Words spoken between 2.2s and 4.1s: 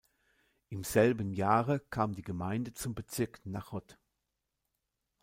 Gemeinde zum Bezirk Náchod.